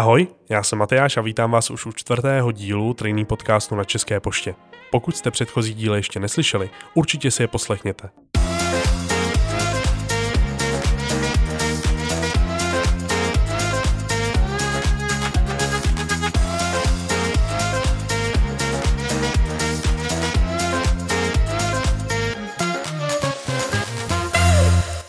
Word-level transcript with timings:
Ahoj, 0.00 0.26
já 0.48 0.62
jsem 0.62 0.78
Matyáš 0.78 1.16
a 1.16 1.20
vítám 1.20 1.50
vás 1.50 1.70
už 1.70 1.86
u 1.86 1.92
čtvrtého 1.92 2.52
dílu 2.52 2.94
trainee 2.94 3.24
podcastu 3.24 3.74
na 3.74 3.84
České 3.84 4.20
poště. 4.20 4.54
Pokud 4.90 5.16
jste 5.16 5.30
předchozí 5.30 5.74
díly 5.74 5.98
ještě 5.98 6.20
neslyšeli, 6.20 6.70
určitě 6.94 7.30
si 7.30 7.42
je 7.42 7.48
poslechněte. 7.48 8.10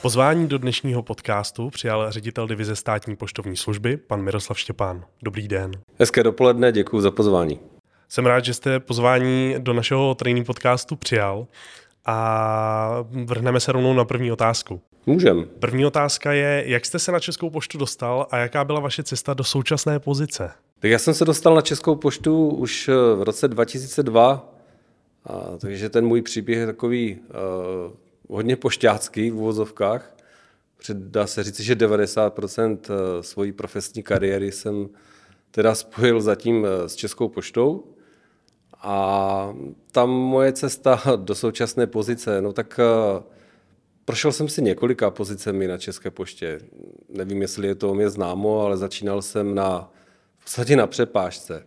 Pozvání 0.02 0.48
do 0.48 0.58
dnešního 0.58 1.04
podcastu 1.04 1.70
přijal 1.70 2.12
ředitel 2.12 2.48
divize 2.48 2.76
státní 2.76 3.16
poštovní 3.16 3.58
služby, 3.58 3.98
pan 3.98 4.22
Miroslav 4.22 4.60
Štěpán. 4.60 5.06
Dobrý 5.24 5.48
den. 5.48 5.72
Hezké 6.00 6.24
dopoledne, 6.24 6.72
děkuji 6.72 7.02
za 7.02 7.12
pozvání. 7.12 7.60
Jsem 8.10 8.26
rád, 8.26 8.46
že 8.46 8.54
jste 8.54 8.80
pozvání 8.80 9.56
do 9.58 9.74
našeho 9.74 10.16
training 10.16 10.48
podcastu 10.48 10.96
přijal 10.96 11.48
a 12.06 13.06
vrhneme 13.26 13.60
se 13.60 13.72
rovnou 13.72 13.94
na 13.94 14.06
první 14.06 14.32
otázku. 14.32 14.82
Můžem. 15.06 15.46
První 15.60 15.86
otázka 15.86 16.34
je, 16.34 16.64
jak 16.68 16.86
jste 16.86 17.00
se 17.00 17.12
na 17.12 17.20
Českou 17.20 17.50
poštu 17.50 17.78
dostal 17.78 18.28
a 18.32 18.38
jaká 18.38 18.64
byla 18.64 18.80
vaše 18.80 19.04
cesta 19.04 19.34
do 19.34 19.44
současné 19.44 20.00
pozice? 20.00 20.52
Tak 20.80 20.92
já 20.92 21.00
jsem 21.00 21.14
se 21.14 21.26
dostal 21.26 21.56
na 21.56 21.62
Českou 21.62 21.96
poštu 21.96 22.50
už 22.50 22.88
eh, 22.90 23.16
v 23.16 23.24
roce 23.24 23.48
2002, 23.48 24.54
a, 25.26 25.58
takže 25.58 25.90
ten 25.90 26.06
můj 26.06 26.22
příběh 26.22 26.60
je 26.60 26.66
takový 26.66 27.20
uh, 27.20 27.92
hodně 28.32 28.56
pošťácký 28.56 29.32
v 29.32 29.36
uvozovkách. 29.36 30.16
Dá 30.94 31.28
se 31.28 31.44
říct, 31.44 31.60
že 31.60 31.76
90% 31.76 32.80
eh, 32.84 33.24
svojí 33.24 33.52
profesní 33.52 34.04
kariéry 34.04 34.52
jsem 34.52 34.90
teda 35.52 35.76
spojil 35.76 36.22
zatím 36.22 36.66
eh, 36.66 36.90
s 36.90 36.96
Českou 36.96 37.30
poštou. 37.30 37.84
A 38.82 39.56
tam 39.92 40.10
moje 40.10 40.54
cesta 40.54 41.02
do 41.16 41.36
současné 41.36 41.88
pozice, 41.88 42.42
no 42.42 42.54
tak 42.54 42.80
eh, 42.80 43.24
prošel 44.06 44.32
jsem 44.32 44.50
si 44.50 44.62
několika 44.62 45.12
pozicemi 45.12 45.68
na 45.68 45.78
České 45.78 46.12
poště. 46.12 46.60
Nevím, 47.10 47.42
jestli 47.42 47.68
je 47.68 47.76
to 47.76 47.90
o 47.92 47.94
mě 47.94 48.10
známo, 48.10 48.62
ale 48.62 48.78
začínal 48.78 49.22
jsem 49.22 49.56
na, 49.56 49.92
v 50.38 50.44
podstatě 50.44 50.76
na 50.76 50.88
přepážce. 50.88 51.66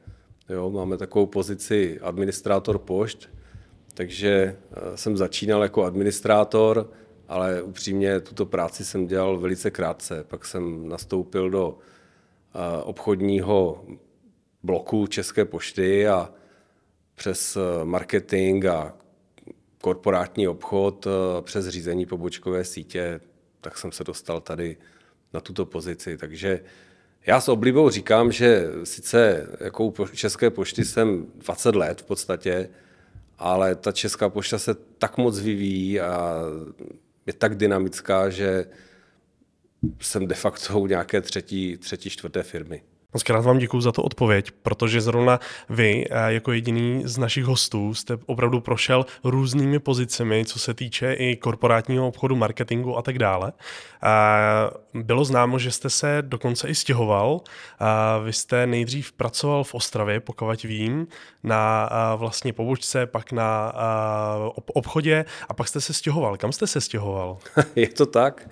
Jo, 0.49 0.71
máme 0.71 0.97
takovou 0.97 1.27
pozici 1.27 2.01
administrátor 2.03 2.79
pošt, 2.79 3.29
takže 3.95 4.57
eh, 4.73 4.97
jsem 4.97 5.17
začínal 5.17 5.63
jako 5.63 5.85
administrátor, 5.85 6.91
ale 7.29 7.63
upřímně 7.63 8.21
tuto 8.21 8.47
práci 8.47 8.85
jsem 8.85 9.07
dělal 9.07 9.39
velice 9.39 9.71
krátce. 9.71 10.25
Pak 10.25 10.45
jsem 10.45 10.89
nastoupil 10.89 11.51
do 11.51 11.79
eh, 11.79 12.83
obchodního 12.83 13.85
bloku 14.63 15.07
České 15.07 15.45
pošty 15.45 16.09
a 16.09 16.33
přes 17.15 17.57
eh, 17.57 17.85
marketing 17.85 18.67
a 18.67 18.95
korporátní 19.81 20.49
obchod, 20.49 21.07
přes 21.41 21.69
řízení 21.69 22.07
pobočkové 22.07 22.65
sítě, 22.65 23.21
tak 23.61 23.79
jsem 23.79 23.93
se 23.93 24.05
dostal 24.05 24.41
tady 24.41 24.77
na 25.33 25.41
tuto 25.41 25.67
pozici. 25.67 26.17
Takže 26.17 26.61
já 27.27 27.41
s 27.41 27.49
oblibou 27.49 27.91
říkám, 27.91 28.33
že 28.33 28.67
sice 28.85 29.49
jako 29.61 29.85
u 29.85 30.07
České 30.07 30.51
pošty 30.51 30.85
jsem 30.85 31.27
20 31.35 31.77
let 31.77 32.01
v 32.01 32.05
podstatě, 32.05 32.69
ale 33.39 33.75
ta 33.75 33.93
Česká 33.93 34.29
pošta 34.29 34.59
se 34.59 34.75
tak 34.75 35.19
moc 35.19 35.41
vyvíjí 35.41 36.01
a 36.01 36.41
je 37.27 37.33
tak 37.33 37.55
dynamická, 37.55 38.31
že 38.31 38.67
jsem 40.01 40.27
de 40.27 40.35
facto 40.35 40.81
u 40.81 40.87
nějaké 40.87 41.21
třetí, 41.21 41.77
třetí, 41.77 42.11
čtvrté 42.11 42.43
firmy. 42.43 42.83
Moc 43.15 43.23
krát 43.23 43.45
vám 43.45 43.59
děkuji 43.59 43.81
za 43.81 43.93
to 43.93 44.03
odpověď, 44.03 44.51
protože 44.63 45.01
zrovna 45.01 45.41
vy, 45.69 46.05
eh, 46.11 46.33
jako 46.33 46.53
jediný 46.53 47.03
z 47.05 47.19
našich 47.19 47.45
hostů, 47.45 47.95
jste 47.95 48.19
opravdu 48.27 48.61
prošel 48.61 49.07
různými 49.25 49.79
pozicemi, 49.79 50.45
co 50.45 50.59
se 50.59 50.75
týče 50.75 51.13
i 51.13 51.37
korporátního 51.37 52.09
obchodu, 52.09 52.37
marketingu 52.37 52.97
a 52.97 53.03
tak 53.03 53.19
dále. 53.19 53.53
Bylo 54.95 55.25
známo, 55.25 55.59
že 55.59 55.71
jste 55.71 55.91
se 55.91 56.19
dokonce 56.21 56.69
i 56.69 56.75
stěhoval. 56.75 57.41
Vy 58.25 58.33
jste 58.33 58.67
nejdřív 58.67 59.13
pracoval 59.13 59.65
v 59.65 59.75
Ostravě, 59.75 60.21
pokud 60.21 60.63
vím, 60.63 61.07
na 61.43 61.91
vlastně 62.17 62.53
pobočce, 62.53 63.07
pak 63.07 63.33
na 63.33 63.73
obchodě 64.55 65.25
a 65.49 65.55
pak 65.55 65.69
jste 65.69 65.81
se 65.81 65.93
stěhoval. 65.93 66.37
Kam 66.37 66.53
jste 66.53 66.67
se 66.67 66.81
stěhoval? 66.81 67.39
Je 67.77 67.89
to 67.89 68.07
tak. 68.07 68.49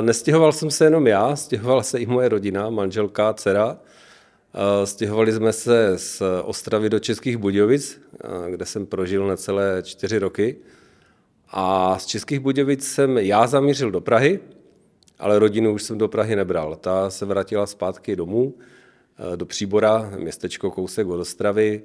Nestěhoval 0.00 0.52
jsem 0.52 0.70
se 0.70 0.84
jenom 0.84 1.06
já, 1.06 1.36
stěhovala 1.36 1.82
se 1.82 1.98
i 1.98 2.06
moje 2.06 2.28
rodina, 2.28 2.70
manželka, 2.70 3.34
dcera. 3.34 3.78
Stěhovali 4.84 5.32
jsme 5.32 5.52
se 5.52 5.98
z 5.98 6.22
Ostravy 6.44 6.90
do 6.90 6.98
Českých 6.98 7.36
Budějovic, 7.36 8.00
kde 8.50 8.66
jsem 8.66 8.86
prožil 8.86 9.26
necelé 9.26 9.82
čtyři 9.82 10.18
roky. 10.18 10.56
A 11.50 11.98
z 11.98 12.06
Českých 12.06 12.40
Budějovic 12.40 12.86
jsem 12.86 13.18
já 13.18 13.46
zamířil 13.46 13.90
do 13.90 14.00
Prahy, 14.00 14.40
ale 15.18 15.38
rodinu 15.38 15.72
už 15.72 15.82
jsem 15.82 15.98
do 15.98 16.08
Prahy 16.08 16.36
nebral. 16.36 16.76
Ta 16.76 17.10
se 17.10 17.26
vrátila 17.26 17.66
zpátky 17.66 18.16
domů, 18.16 18.54
do 19.36 19.46
Příbora, 19.46 20.10
městečko 20.18 20.70
kousek 20.70 21.06
od 21.06 21.20
Ostravy. 21.20 21.82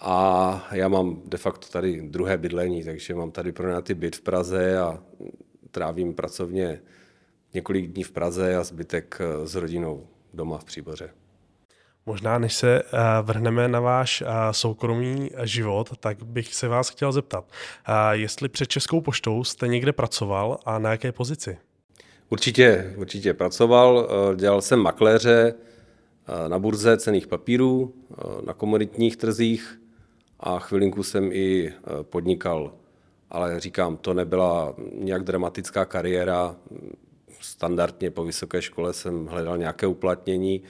A 0.00 0.68
já 0.72 0.88
mám 0.88 1.22
de 1.24 1.38
facto 1.38 1.66
tady 1.72 2.02
druhé 2.02 2.38
bydlení, 2.38 2.84
takže 2.84 3.14
mám 3.14 3.30
tady 3.30 3.52
pronajatý 3.52 3.94
byt 3.94 4.16
v 4.16 4.20
Praze 4.20 4.78
a 4.78 5.02
trávím 5.70 6.14
pracovně 6.14 6.80
několik 7.56 7.86
dní 7.86 8.02
v 8.02 8.10
Praze 8.10 8.56
a 8.56 8.64
zbytek 8.64 9.18
eh, 9.20 9.46
s 9.46 9.54
rodinou 9.54 10.06
doma 10.34 10.58
v 10.58 10.64
Příboře. 10.64 11.10
Možná, 12.06 12.38
než 12.38 12.54
se 12.54 12.82
eh, 12.82 12.98
vrhneme 13.22 13.68
na 13.68 13.80
váš 13.80 14.22
eh, 14.22 14.26
soukromý 14.50 15.30
život, 15.42 15.98
tak 16.00 16.22
bych 16.22 16.54
se 16.54 16.68
vás 16.68 16.88
chtěl 16.88 17.12
zeptat, 17.12 17.44
jestli 18.12 18.48
před 18.48 18.68
Českou 18.68 19.00
poštou 19.00 19.44
jste 19.44 19.68
někde 19.68 19.92
pracoval 19.92 20.58
a 20.64 20.78
na 20.78 20.90
jaké 20.90 21.12
pozici? 21.12 21.58
Určitě, 22.28 22.94
určitě 22.96 23.34
pracoval. 23.34 24.08
Dělal 24.36 24.62
jsem 24.62 24.78
makléře 24.78 25.54
na 26.48 26.58
burze 26.58 26.96
cených 26.96 27.26
papírů, 27.26 27.94
na 28.46 28.52
komoditních 28.52 29.16
trzích 29.16 29.80
a 30.40 30.58
chvilinku 30.58 31.02
jsem 31.02 31.32
i 31.32 31.72
podnikal. 32.02 32.72
Ale 33.30 33.60
říkám, 33.60 33.96
to 33.96 34.14
nebyla 34.14 34.74
nějak 34.92 35.24
dramatická 35.24 35.84
kariéra 35.84 36.56
standardně 37.40 38.10
po 38.10 38.24
vysoké 38.24 38.62
škole 38.62 38.92
jsem 38.92 39.26
hledal 39.26 39.58
nějaké 39.58 39.86
uplatnění 39.86 40.62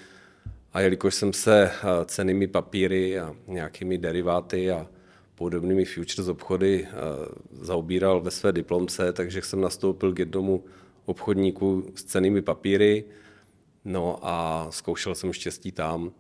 a 0.72 0.81
jelikož 0.81 1.15
jsem 1.15 1.32
se 1.32 1.71
eh, 1.71 2.04
cenými 2.04 2.47
papíry 2.47 3.19
a 3.19 3.34
nějakými 3.47 3.99
deriváty 3.99 4.71
a 4.71 4.87
podobnými 5.34 5.84
futures 5.84 6.28
obchody 6.28 6.87
eh, 6.88 6.94
zaobíral 7.53 8.21
ve 8.21 8.31
své 8.31 8.53
diplomce, 8.53 9.12
takže 9.12 9.43
jsem 9.43 9.60
nastoupil 9.60 10.12
k 10.12 10.19
jednomu 10.19 10.65
obchodníku 11.04 11.93
s 11.94 12.04
cenými 12.04 12.43
papíry, 12.43 13.04
no 13.84 14.19
a 14.22 14.66
zkoušel 14.71 15.15
jsem 15.15 15.33
štěstí 15.33 15.72
tam. 15.72 16.12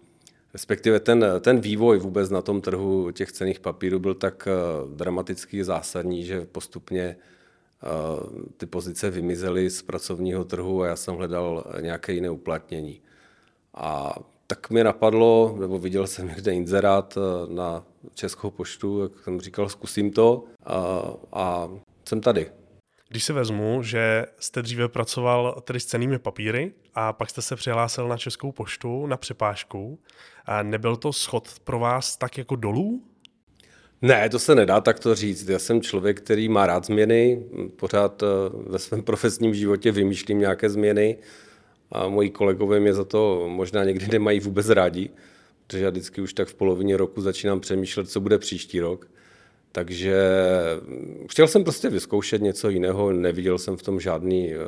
Respektive 0.52 1.00
ten, 1.00 1.24
ten 1.40 1.60
vývoj 1.60 1.98
vůbec 1.98 2.30
na 2.30 2.42
tom 2.42 2.60
trhu 2.60 3.10
těch 3.10 3.32
cených 3.32 3.60
papírů 3.60 3.98
byl 3.98 4.14
tak 4.14 4.48
eh, 4.48 4.52
dramatický, 4.96 5.62
zásadní, 5.62 6.24
že 6.24 6.46
postupně 6.46 7.16
ty 8.56 8.66
pozice 8.66 9.10
vymizely 9.10 9.70
z 9.70 9.82
pracovního 9.82 10.44
trhu 10.44 10.82
a 10.82 10.86
já 10.86 10.96
jsem 10.96 11.14
hledal 11.14 11.64
nějaké 11.80 12.12
jiné 12.12 12.30
uplatnění. 12.30 13.00
A 13.74 14.14
tak 14.46 14.70
mi 14.70 14.84
napadlo, 14.84 15.56
nebo 15.60 15.78
viděl 15.78 16.06
jsem 16.06 16.28
někde 16.28 16.54
inzerát 16.54 17.18
eh, 17.18 17.54
na 17.54 17.84
Českou 18.14 18.50
poštu, 18.50 19.02
jak 19.02 19.12
jsem 19.24 19.40
říkal, 19.40 19.68
zkusím 19.68 20.10
to 20.10 20.44
a, 20.66 21.02
a 21.32 21.68
jsem 22.08 22.20
tady. 22.20 22.50
Když 23.08 23.24
si 23.24 23.32
vezmu, 23.32 23.82
že 23.82 24.26
jste 24.38 24.62
dříve 24.62 24.88
pracoval 24.88 25.62
tedy 25.64 25.80
s 25.80 25.86
cenými 25.86 26.18
papíry 26.18 26.72
a 26.94 27.12
pak 27.12 27.30
jste 27.30 27.42
se 27.42 27.56
přihlásil 27.56 28.08
na 28.08 28.16
Českou 28.16 28.52
poštu 28.52 29.06
na 29.06 29.16
přepážku, 29.16 29.98
nebyl 30.62 30.96
to 30.96 31.12
schod 31.12 31.58
pro 31.64 31.78
vás 31.78 32.16
tak 32.16 32.38
jako 32.38 32.56
dolů? 32.56 33.02
Ne, 34.02 34.28
to 34.28 34.38
se 34.38 34.54
nedá 34.54 34.80
takto 34.80 35.14
říct. 35.14 35.48
Já 35.48 35.58
jsem 35.58 35.80
člověk, 35.80 36.20
který 36.20 36.48
má 36.48 36.66
rád 36.66 36.86
změny, 36.86 37.42
pořád 37.76 38.22
eh, 38.22 38.26
ve 38.66 38.78
svém 38.78 39.02
profesním 39.10 39.54
životě 39.54 39.92
vymýšlím 39.92 40.38
nějaké 40.38 40.70
změny 40.70 41.18
a 41.92 42.08
moji 42.08 42.30
kolegové 42.30 42.80
mě 42.80 42.94
za 42.94 43.04
to 43.04 43.44
možná 43.48 43.84
někdy 43.84 44.08
nemají 44.12 44.40
vůbec 44.40 44.68
rádi, 44.68 45.10
protože 45.66 45.84
já 45.84 45.90
vždycky 45.90 46.20
už 46.20 46.32
tak 46.32 46.48
v 46.48 46.54
polovině 46.54 46.96
roku 46.96 47.20
začínám 47.20 47.60
přemýšlet, 47.60 48.10
co 48.10 48.20
bude 48.20 48.38
příští 48.38 48.80
rok. 48.80 49.08
Takže 49.72 50.16
mm, 50.86 51.26
chtěl 51.30 51.48
jsem 51.48 51.64
prostě 51.64 51.88
vyzkoušet 51.88 52.42
něco 52.42 52.68
jiného, 52.68 53.12
neviděl 53.12 53.58
jsem 53.58 53.76
v 53.76 53.82
tom 53.82 54.00
žádný, 54.00 54.54
eh, 54.54 54.58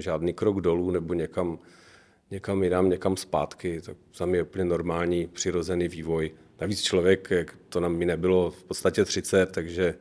žádný 0.00 0.32
krok 0.32 0.60
dolů 0.60 0.90
nebo 0.90 1.14
někam, 1.14 1.58
někam 2.30 2.62
jinam, 2.62 2.90
někam 2.90 3.16
zpátky. 3.16 3.80
Tak 3.80 3.96
za 4.16 4.26
mě 4.26 4.38
je 4.38 4.42
úplně 4.42 4.64
normální, 4.64 5.26
přirozený 5.26 5.88
vývoj. 5.88 6.30
Navíc 6.64 6.82
člověk, 6.82 7.30
jak 7.30 7.56
to 7.68 7.80
nám 7.80 7.96
mi 7.96 8.04
nebylo 8.04 8.50
v 8.50 8.64
podstatě 8.64 9.04
30, 9.04 9.52
takže 9.52 9.94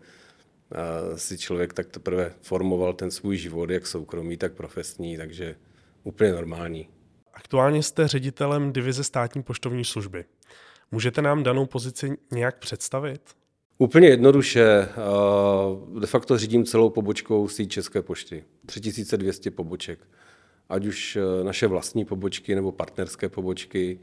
si 1.15 1.37
člověk 1.37 1.73
tak 1.73 1.87
teprve 1.87 2.33
formoval 2.41 2.93
ten 2.93 3.11
svůj 3.11 3.37
život, 3.37 3.69
jak 3.69 3.87
soukromý, 3.87 4.37
tak 4.37 4.53
profesní, 4.53 5.17
takže 5.17 5.55
úplně 6.03 6.31
normální. 6.31 6.89
aktuálně 7.33 7.83
jste 7.83 8.07
ředitelem 8.07 8.73
divize 8.73 9.03
státní 9.03 9.43
poštovní 9.43 9.85
služby. 9.85 10.25
Můžete 10.91 11.21
nám 11.21 11.43
danou 11.43 11.65
pozici 11.65 12.17
nějak 12.31 12.59
představit? 12.59 13.21
Úplně 13.77 14.07
jednoduše. 14.07 14.89
De 15.99 16.07
facto 16.07 16.37
řídím 16.37 16.65
celou 16.65 16.89
pobočkou 16.89 17.47
síť 17.47 17.71
České 17.71 18.01
pošty. 18.01 18.43
3200 18.65 19.51
poboček. 19.51 19.99
Ať 20.69 20.85
už 20.85 21.15
e, 21.15 21.43
naše 21.43 21.67
vlastní 21.67 22.05
pobočky 22.05 22.55
nebo 22.55 22.71
partnerské 22.71 23.29
pobočky. 23.29 23.99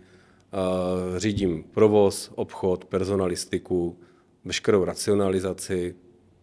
Řídím 1.17 1.63
provoz, 1.63 2.31
obchod, 2.35 2.85
personalistiku, 2.85 3.99
veškerou 4.45 4.85
racionalizaci, 4.85 5.95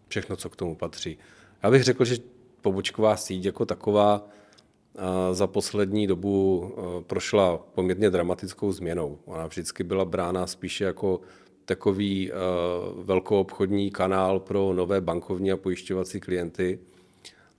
všechno, 0.08 0.36
co 0.36 0.50
k 0.50 0.56
tomu 0.56 0.76
patří. 0.76 1.18
Já 1.62 1.70
bych 1.70 1.82
řekl, 1.82 2.04
že 2.04 2.16
pobočková 2.62 3.16
síť 3.16 3.44
jako 3.44 3.66
taková 3.66 4.28
za 5.32 5.46
poslední 5.46 6.06
dobu 6.06 6.70
prošla 7.06 7.58
poměrně 7.58 8.10
dramatickou 8.10 8.72
změnou. 8.72 9.18
Ona 9.24 9.46
vždycky 9.46 9.84
byla 9.84 10.04
brána 10.04 10.46
spíše 10.46 10.84
jako 10.84 11.20
takový 11.64 12.32
velkoobchodní 13.02 13.90
kanál 13.90 14.40
pro 14.40 14.72
nové 14.72 15.00
bankovní 15.00 15.52
a 15.52 15.56
pojišťovací 15.56 16.20
klienty, 16.20 16.78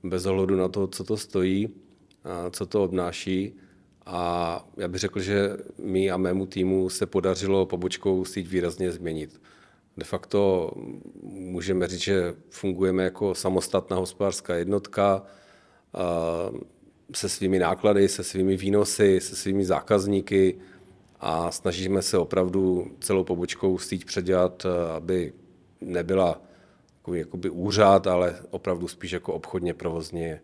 bez 0.04 0.26
ohledu 0.26 0.56
na 0.56 0.68
to, 0.68 0.88
co 0.88 1.04
to 1.04 1.18
stojí, 1.18 1.70
co 2.52 2.66
to 2.66 2.84
obnáší. 2.84 3.54
A 4.06 4.66
já 4.78 4.88
bych 4.88 5.02
řekl, 5.02 5.20
že 5.20 5.58
mi 5.78 6.12
a 6.12 6.18
mému 6.18 6.46
týmu 6.46 6.90
se 6.90 7.06
podařilo 7.06 7.66
pobočkou 7.66 8.26
síť 8.26 8.48
výrazně 8.48 8.92
změnit. 8.92 9.42
De 9.98 10.06
facto 10.06 10.72
můžeme 11.24 11.88
říct, 11.88 12.00
že 12.00 12.36
fungujeme 12.50 13.04
jako 13.04 13.36
samostatná 13.36 13.98
hospodářská 13.98 14.56
jednotka 14.56 15.24
se 17.16 17.30
svými 17.30 17.60
náklady, 17.60 18.08
se 18.10 18.24
svými 18.24 18.58
výnosy, 18.58 19.20
se 19.22 19.36
svými 19.36 19.66
zákazníky 19.66 20.58
a 21.20 21.52
snažíme 21.52 22.02
se 22.02 22.18
opravdu 22.18 22.92
celou 23.00 23.24
pobočkou 23.24 23.78
síť 23.78 24.06
předělat, 24.06 24.66
aby 24.96 25.34
nebyla 25.82 26.42
jakoby 27.14 27.50
úřad, 27.50 28.08
ale 28.08 28.40
opravdu 28.50 28.88
spíš 28.88 29.12
jako 29.12 29.34
obchodně 29.34 29.74
provozně 29.74 30.42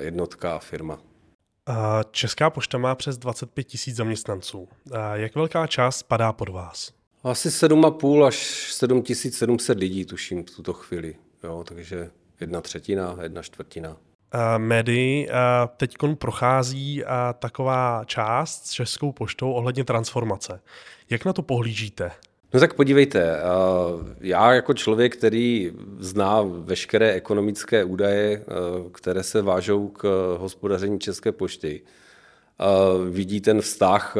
jednotka 0.00 0.56
a 0.56 0.58
firma. 0.58 1.09
Česká 2.10 2.50
pošta 2.50 2.78
má 2.78 2.94
přes 2.94 3.18
25 3.18 3.64
tisíc 3.64 3.96
zaměstnanců. 3.96 4.68
Jak 5.14 5.34
velká 5.34 5.66
část 5.66 5.96
spadá 5.96 6.32
pod 6.32 6.48
vás? 6.48 6.92
Asi 7.24 7.48
7,5 7.48 8.24
až 8.24 8.36
7700 8.72 9.78
lidí, 9.78 10.04
tuším, 10.04 10.44
v 10.44 10.50
tuto 10.50 10.72
chvíli. 10.72 11.16
Jo, 11.44 11.64
takže 11.68 12.10
jedna 12.40 12.60
třetina, 12.60 13.16
jedna 13.22 13.42
čtvrtina. 13.42 13.96
Médii 14.58 15.28
teď 15.76 15.96
prochází 16.14 17.02
taková 17.38 18.04
část 18.06 18.66
s 18.66 18.70
Českou 18.70 19.12
poštou 19.12 19.52
ohledně 19.52 19.84
transformace. 19.84 20.60
Jak 21.10 21.24
na 21.24 21.32
to 21.32 21.42
pohlížíte? 21.42 22.12
No 22.54 22.60
tak 22.60 22.74
podívejte, 22.74 23.36
já 24.20 24.52
jako 24.52 24.74
člověk, 24.74 25.16
který 25.16 25.72
zná 25.98 26.42
veškeré 26.42 27.12
ekonomické 27.12 27.84
údaje, 27.84 28.44
které 28.92 29.22
se 29.22 29.42
vážou 29.42 29.88
k 29.88 30.36
hospodaření 30.38 31.00
České 31.00 31.32
pošty, 31.32 31.82
vidí 33.10 33.40
ten 33.40 33.60
vztah 33.60 34.16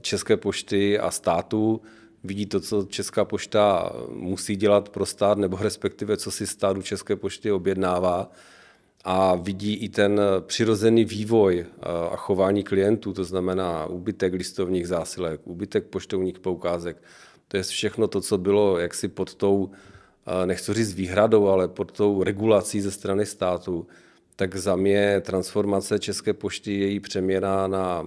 České 0.00 0.36
pošty 0.36 0.98
a 0.98 1.10
státu, 1.10 1.80
vidí 2.24 2.46
to, 2.46 2.60
co 2.60 2.82
Česká 2.82 3.24
pošta 3.24 3.92
musí 4.12 4.56
dělat 4.56 4.88
pro 4.88 5.06
stát, 5.06 5.38
nebo 5.38 5.58
respektive 5.60 6.16
co 6.16 6.30
si 6.30 6.46
státu 6.46 6.82
České 6.82 7.16
pošty 7.16 7.52
objednává 7.52 8.30
a 9.04 9.34
vidí 9.34 9.74
i 9.74 9.88
ten 9.88 10.20
přirozený 10.40 11.04
vývoj 11.04 11.66
a 12.12 12.16
chování 12.16 12.62
klientů, 12.62 13.12
to 13.12 13.24
znamená 13.24 13.86
úbytek 13.86 14.32
listovních 14.34 14.88
zásilek, 14.88 15.40
úbytek 15.44 15.84
poštovních 15.84 16.38
poukázek, 16.38 16.96
to 17.48 17.56
je 17.56 17.62
všechno 17.62 18.08
to, 18.08 18.20
co 18.20 18.38
bylo 18.38 18.78
jaksi 18.78 19.08
pod 19.08 19.34
tou, 19.34 19.70
nechci 20.44 20.74
říct 20.74 20.94
výhradou, 20.94 21.48
ale 21.48 21.68
pod 21.68 21.92
tou 21.92 22.22
regulací 22.22 22.80
ze 22.80 22.90
strany 22.90 23.26
státu, 23.26 23.86
tak 24.36 24.56
za 24.56 24.76
mě 24.76 25.20
transformace 25.20 25.98
České 25.98 26.32
pošty, 26.32 26.72
její 26.72 27.00
přeměna 27.00 27.66
na 27.66 28.06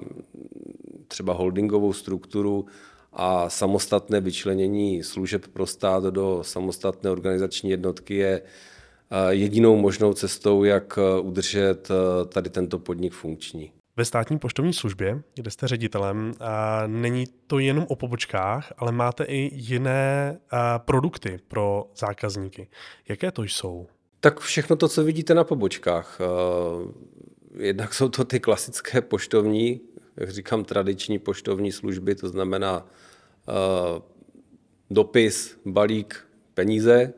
třeba 1.08 1.34
holdingovou 1.34 1.94
strukturu 1.94 2.66
a 3.14 3.50
samostatné 3.50 4.22
vyčlenění 4.22 5.04
služeb 5.04 5.48
pro 5.48 5.66
stát 5.66 6.04
do 6.04 6.40
samostatné 6.42 7.10
organizační 7.10 7.70
jednotky 7.70 8.16
je 8.16 8.42
jedinou 9.30 9.76
možnou 9.76 10.14
cestou, 10.14 10.64
jak 10.64 11.00
udržet 11.22 11.90
tady 12.30 12.50
tento 12.50 12.80
podnik 12.80 13.14
funkční 13.14 13.72
ve 13.98 14.06
státní 14.06 14.40
poštovní 14.40 14.74
službě, 14.74 15.22
kde 15.36 15.52
jste 15.52 15.68
ředitelem, 15.68 16.34
a 16.40 16.84
není 16.88 17.26
to 17.48 17.60
jenom 17.60 17.86
o 17.90 17.96
pobočkách, 17.96 18.74
ale 18.78 18.92
máte 18.92 19.24
i 19.24 19.50
jiné 19.54 20.40
produkty 20.78 21.40
pro 21.48 21.86
zákazníky. 21.98 22.68
Jaké 23.10 23.32
to 23.32 23.44
jsou? 23.44 23.88
Tak 24.20 24.40
všechno 24.40 24.76
to, 24.76 24.88
co 24.88 25.04
vidíte 25.04 25.34
na 25.34 25.44
pobočkách. 25.44 26.20
Jednak 27.58 27.94
jsou 27.94 28.10
to 28.10 28.26
ty 28.26 28.40
klasické 28.40 29.02
poštovní, 29.02 29.82
jak 30.18 30.30
říkám, 30.30 30.64
tradiční 30.64 31.20
poštovní 31.20 31.72
služby, 31.72 32.16
to 32.16 32.30
znamená 32.30 32.88
dopis, 34.90 35.60
balík, 35.66 36.28
peníze, 36.54 37.14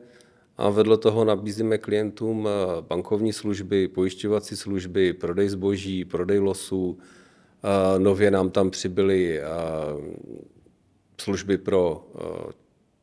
a 0.64 0.70
vedle 0.70 0.98
toho 0.98 1.26
nabízíme 1.26 1.78
klientům 1.78 2.48
eh, 2.48 2.82
bankovní 2.82 3.34
služby, 3.34 3.88
pojišťovací 3.88 4.56
služby, 4.56 5.14
prodej 5.14 5.50
zboží, 5.50 6.06
prodej 6.06 6.40
losů. 6.40 6.98
Eh, 7.64 8.00
nově 8.00 8.32
nám 8.32 8.50
tam 8.50 8.70
přibyly 8.70 9.40
eh, 9.40 9.44
služby 11.22 11.58
pro 11.58 12.08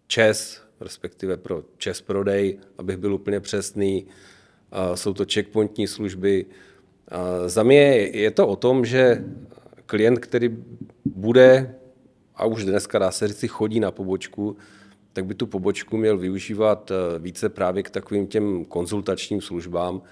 ČES, 0.06 0.62
respektive 0.80 1.36
pro 1.36 1.62
ČES 1.78 2.00
prodej, 2.00 2.58
abych 2.78 2.96
byl 2.96 3.14
úplně 3.14 3.40
přesný. 3.40 4.06
Jsou 4.94 5.12
to 5.14 5.24
checkpointní 5.32 5.86
služby. 5.86 6.46
Za 7.46 7.62
mě 7.62 7.82
je 8.12 8.30
to 8.30 8.48
o 8.48 8.56
tom, 8.56 8.84
že 8.84 9.24
klient, 9.86 10.18
který 10.18 10.56
bude, 11.04 11.74
a 12.36 12.44
už 12.44 12.64
dneska 12.64 12.98
dá 12.98 13.10
se 13.10 13.28
říct, 13.28 13.44
chodí 13.50 13.80
na 13.80 13.90
pobočku, 13.90 14.56
tak 15.12 15.26
by 15.26 15.34
tu 15.34 15.46
pobočku 15.46 15.96
měl 15.96 16.18
využívat 16.18 16.90
eh, 16.90 17.18
více 17.18 17.48
právě 17.48 17.82
k 17.82 17.90
takovým 17.90 18.26
těm 18.26 18.64
konzultačním 18.64 19.40
službám 19.40 20.02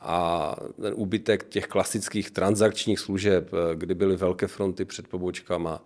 a 0.00 0.56
ten 0.80 0.92
úbytek 0.96 1.44
těch 1.44 1.66
klasických 1.66 2.30
transakčních 2.30 2.98
služeb, 2.98 3.50
eh, 3.52 3.76
kdy 3.76 3.94
byly 3.94 4.16
velké 4.16 4.46
fronty 4.46 4.84
před 4.84 5.08
pobočkama, 5.08 5.84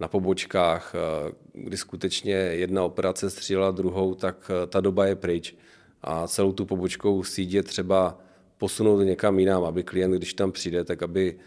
na 0.00 0.08
pobočkách, 0.08 0.94
eh, 0.94 1.32
kdy 1.52 1.76
skutečně 1.76 2.32
jedna 2.34 2.84
operace 2.84 3.30
střílela 3.30 3.70
druhou, 3.70 4.14
tak 4.14 4.50
ta 4.68 4.80
doba 4.80 5.06
je 5.06 5.16
pryč. 5.16 5.56
A 6.02 6.28
celou 6.28 6.52
tu 6.52 6.66
pobočkou 6.66 7.22
je 7.38 7.62
třeba 7.62 8.18
posunout 8.58 9.02
někam 9.02 9.38
jinam, 9.38 9.64
aby 9.64 9.82
klient, 9.82 10.12
když 10.12 10.34
tam 10.34 10.52
přijde, 10.52 10.84
tak 10.84 11.02
aby 11.02 11.38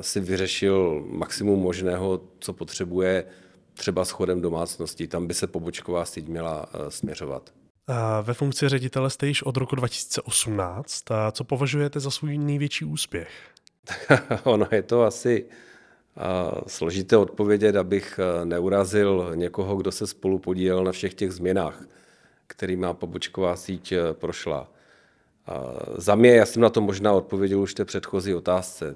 si 0.00 0.20
vyřešil 0.20 1.06
maximum 1.06 1.58
možného, 1.58 2.22
co 2.38 2.52
potřebuje, 2.52 3.24
třeba 3.78 4.04
s 4.04 4.10
chodem 4.10 4.40
domácností. 4.40 5.08
Tam 5.08 5.26
by 5.26 5.34
se 5.34 5.46
pobočková 5.46 6.04
síť 6.04 6.28
měla 6.28 6.66
eh, 6.74 6.90
směřovat. 6.90 7.50
Ve 8.22 8.34
funkci 8.34 8.68
ředitele 8.68 9.10
jste 9.10 9.26
již 9.26 9.42
od 9.42 9.56
roku 9.56 9.76
2018. 9.76 11.04
Co 11.32 11.44
považujete 11.44 12.00
za 12.00 12.10
svůj 12.10 12.38
největší 12.38 12.84
úspěch? 12.84 13.28
ono 14.44 14.66
je 14.72 14.82
to 14.82 15.02
asi 15.02 15.44
složité 16.66 17.16
odpovědět, 17.16 17.76
abych 17.76 18.20
eh, 18.22 18.44
neurazil 18.44 19.32
někoho, 19.34 19.76
kdo 19.76 19.92
se 19.92 20.06
spolu 20.06 20.38
podílel 20.38 20.84
na 20.84 20.92
všech 20.92 21.14
těch 21.14 21.32
změnách, 21.32 21.84
má 22.76 22.94
pobočková 22.94 23.56
síť 23.56 23.92
eh, 23.92 23.98
prošla. 24.12 24.68
Za 25.96 26.14
mě, 26.14 26.30
já 26.30 26.46
jsem 26.46 26.62
na 26.62 26.70
to 26.70 26.80
možná 26.80 27.12
odpověděl 27.12 27.60
už 27.60 27.74
té 27.74 27.84
předchozí 27.84 28.34
otázce, 28.34 28.94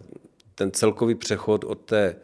ten 0.54 0.70
celkový 0.70 1.14
přechod 1.14 1.64
od 1.64 1.78
té 1.78 2.16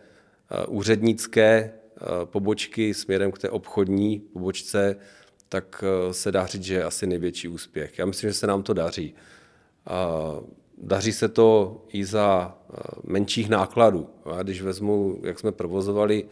úřednické 0.66 1.72
Eh, 1.72 1.77
pobočky 2.24 2.94
směrem 2.94 3.32
k 3.32 3.38
té 3.38 3.50
obchodní 3.50 4.20
pobočce, 4.20 4.96
tak 5.48 5.84
eh, 5.86 6.14
se 6.14 6.32
dá 6.32 6.46
říct, 6.46 6.62
že 6.62 6.74
je 6.74 6.84
asi 6.84 7.06
největší 7.06 7.48
úspěch. 7.48 7.98
Já 7.98 8.06
myslím, 8.06 8.30
že 8.30 8.34
se 8.34 8.46
nám 8.46 8.62
to 8.62 8.74
daří. 8.74 9.14
Daří 10.78 11.12
se 11.12 11.28
to 11.28 11.80
i 11.92 12.04
za 12.04 12.58
eh, 12.70 12.76
menších 13.04 13.48
nákladů. 13.48 14.08
Já 14.36 14.42
když 14.42 14.62
vezmu, 14.62 15.20
jak 15.22 15.38
jsme 15.38 15.52
provozovali 15.52 16.24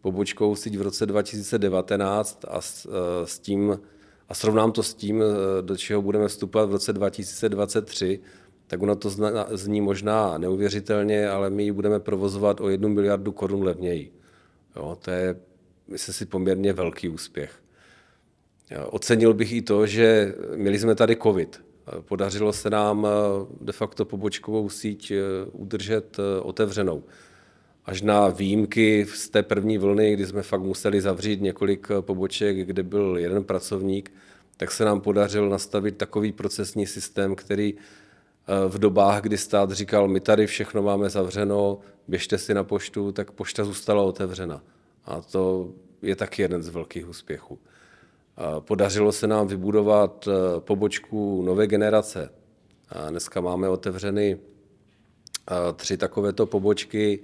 pobočkou 0.00 0.56
síť 0.56 0.76
v 0.76 0.82
roce 0.82 1.06
2019 1.06 2.44
a 2.48 2.60
s, 2.60 2.88
s 3.24 3.38
tím 3.38 3.80
a 4.28 4.34
srovnám 4.34 4.72
to 4.72 4.82
s 4.82 4.94
tím, 4.94 5.22
do 5.60 5.76
čeho 5.76 6.02
budeme 6.02 6.28
vstupovat 6.28 6.64
v 6.64 6.72
roce 6.72 6.92
2023, 6.92 8.20
tak 8.66 8.82
ono 8.82 8.96
to 8.96 9.10
zní 9.50 9.80
možná 9.80 10.38
neuvěřitelně, 10.38 11.28
ale 11.28 11.50
my 11.50 11.62
ji 11.64 11.72
budeme 11.72 12.00
provozovat 12.00 12.60
o 12.60 12.68
jednu 12.68 12.88
miliardu 12.88 13.32
korun 13.32 13.62
levněji. 13.62 14.12
Jo, 14.76 14.98
to 15.02 15.10
je, 15.10 15.36
myslím 15.88 16.14
si, 16.14 16.26
poměrně 16.26 16.72
velký 16.72 17.08
úspěch. 17.08 17.62
Ocenil 18.86 19.34
bych 19.34 19.52
i 19.52 19.62
to, 19.62 19.86
že 19.86 20.34
měli 20.56 20.78
jsme 20.78 20.94
tady 20.94 21.16
COVID. 21.16 21.60
Podařilo 22.00 22.52
se 22.52 22.70
nám 22.70 23.06
eh, 23.06 23.46
de 23.60 23.72
facto 23.72 24.04
pobočkovou 24.04 24.68
síť 24.68 25.10
eh, 25.10 25.16
udržet 25.52 26.18
eh, 26.18 26.40
otevřenou. 26.40 27.02
až 27.84 28.02
na 28.02 28.28
výjimky 28.28 29.06
z 29.14 29.28
té 29.28 29.42
první 29.42 29.78
vlny, 29.78 30.14
kdy 30.14 30.26
jsme 30.26 30.42
fakt 30.42 30.60
museli 30.62 31.00
zavřít 31.00 31.40
několik 31.40 31.88
poboček, 32.00 32.56
kde 32.56 32.82
byl 32.82 33.16
jeden 33.18 33.44
pracovník, 33.44 34.12
tak 34.56 34.70
se 34.70 34.84
nám 34.84 35.00
podařilo 35.00 35.48
nastavit 35.48 35.96
takový 35.96 36.32
procesní 36.32 36.86
systém, 36.86 37.34
který 37.34 37.74
v 38.68 38.78
dobách, 38.78 39.22
kdy 39.22 39.38
stát 39.38 39.70
říkal, 39.70 40.08
my 40.08 40.20
tady 40.20 40.46
všechno 40.46 40.82
máme 40.82 41.10
zavřeno, 41.10 41.78
běžte 42.08 42.38
si 42.38 42.54
na 42.54 42.64
poštu, 42.64 43.12
tak 43.12 43.30
pošta 43.30 43.64
zůstala 43.64 44.02
otevřena. 44.02 44.62
A 45.04 45.20
to 45.20 45.72
je 46.02 46.16
taky 46.16 46.42
jeden 46.42 46.62
z 46.62 46.68
velkých 46.68 47.08
úspěchů. 47.08 47.58
Podařilo 48.60 49.12
se 49.12 49.26
nám 49.26 49.46
vybudovat 49.46 50.28
eh, 50.28 50.60
pobočku 50.60 51.42
nové 51.42 51.66
generace. 51.66 52.30
Dneska 53.10 53.40
máme 53.40 53.68
otevřeny 53.68 54.38
eh, 54.38 55.72
tři 55.72 55.96
takovéto 55.96 56.46
pobočky. 56.46 57.22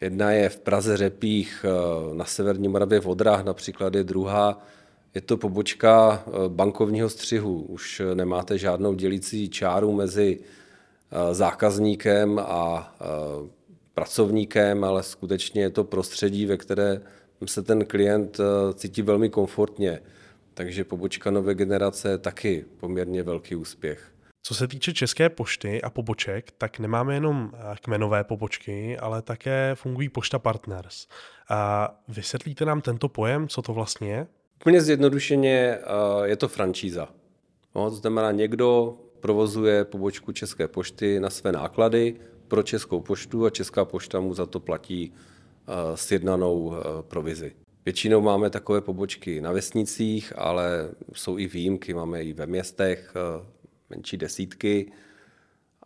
Jedna 0.00 0.30
je 0.30 0.48
v 0.48 0.60
Praze 0.60 0.96
Řepích, 0.96 1.64
na 2.12 2.24
severní 2.24 2.68
Moravě 2.68 3.00
v 3.00 3.06
Odrách 3.06 3.44
například 3.44 3.94
je 3.94 4.04
druhá 4.04 4.64
je 5.14 5.20
to 5.20 5.36
pobočka 5.36 6.24
eh, 6.26 6.30
bankovního 6.48 7.08
střihu. 7.08 7.62
Už 7.62 8.02
nemáte 8.14 8.58
žádnou 8.58 8.94
dělící 8.94 9.48
čáru 9.48 9.92
mezi 9.92 10.40
eh, 10.40 11.34
zákazníkem 11.34 12.38
a 12.38 12.94
eh, 13.00 13.04
pracovníkem, 13.94 14.84
ale 14.84 15.02
skutečně 15.02 15.62
je 15.62 15.70
to 15.70 15.84
prostředí, 15.84 16.46
ve 16.46 16.56
které 16.56 17.00
se 17.44 17.62
ten 17.62 17.84
klient 17.84 18.40
cítí 18.74 19.02
velmi 19.02 19.30
komfortně. 19.30 20.00
Takže 20.54 20.84
pobočka 20.84 21.30
nové 21.30 21.54
generace 21.54 22.10
je 22.10 22.18
taky 22.18 22.64
poměrně 22.80 23.22
velký 23.22 23.56
úspěch. 23.56 24.12
Co 24.42 24.54
se 24.54 24.68
týče 24.68 24.92
České 24.92 25.28
pošty 25.28 25.82
a 25.82 25.90
poboček, 25.90 26.50
tak 26.58 26.78
nemáme 26.78 27.14
jenom 27.14 27.52
kmenové 27.82 28.24
pobočky, 28.24 28.98
ale 28.98 29.22
také 29.22 29.74
fungují 29.74 30.08
Pošta 30.08 30.38
Partners. 30.38 31.06
A 31.48 31.90
vysvětlíte 32.08 32.64
nám 32.64 32.80
tento 32.80 33.08
pojem, 33.08 33.48
co 33.48 33.62
to 33.62 33.72
vlastně 33.72 34.10
je? 34.10 34.26
Úplně 34.60 34.80
zjednodušeně 34.80 35.78
je 36.24 36.36
to 36.36 36.48
franšíza. 36.48 37.08
No, 37.74 37.90
to 37.90 37.96
znamená, 37.96 38.32
někdo 38.32 38.98
provozuje 39.20 39.84
pobočku 39.84 40.32
České 40.32 40.68
pošty 40.68 41.20
na 41.20 41.30
své 41.30 41.52
náklady 41.52 42.16
pro 42.48 42.62
Českou 42.62 43.00
poštu 43.00 43.46
a 43.46 43.50
Česká 43.50 43.84
pošta 43.84 44.20
mu 44.20 44.34
za 44.34 44.46
to 44.46 44.60
platí 44.60 45.12
sjednanou 45.94 46.74
provizi. 47.08 47.52
Většinou 47.84 48.20
máme 48.20 48.50
takové 48.50 48.80
pobočky 48.80 49.40
na 49.40 49.52
vesnicích, 49.52 50.32
ale 50.36 50.90
jsou 51.12 51.38
i 51.38 51.46
výjimky, 51.46 51.94
máme 51.94 52.22
i 52.22 52.32
ve 52.32 52.46
městech 52.46 53.14
menší 53.90 54.16
desítky. 54.16 54.92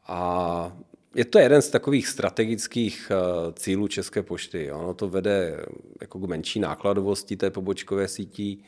A 0.07 0.77
je 1.15 1.25
to 1.25 1.39
jeden 1.39 1.63
z 1.63 1.69
takových 1.69 2.09
strategických 2.09 3.11
eh, 3.11 3.53
cílů 3.53 3.89
České 3.89 4.23
pošty. 4.23 4.73
Ono 4.73 4.95
to 4.95 5.09
vede 5.09 5.65
jako 6.01 6.19
k 6.19 6.29
menší 6.29 6.61
nákladovosti 6.61 7.37
té 7.37 7.51
pobočkové 7.51 8.09
sítí 8.09 8.65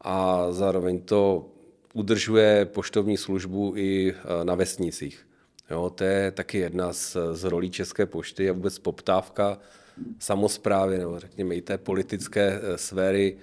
a 0.00 0.46
zároveň 0.52 1.00
to 1.00 1.48
udržuje 1.94 2.64
poštovní 2.64 3.16
službu 3.16 3.72
i 3.76 4.14
eh, 4.14 4.44
na 4.44 4.54
vesnicích. 4.54 5.26
Jo, 5.70 5.90
to 5.90 6.04
je 6.04 6.30
taky 6.30 6.58
jedna 6.58 6.92
z, 6.92 7.16
z 7.32 7.44
rolí 7.44 7.70
České 7.70 8.06
pošty 8.06 8.50
a 8.50 8.52
vůbec 8.52 8.78
poptávka 8.78 9.58
samozprávy, 10.18 10.98
nebo 10.98 11.18
řekněme 11.18 11.54
i 11.54 11.62
té 11.62 11.78
politické 11.78 12.60
eh, 12.62 12.78
sféry, 12.78 13.36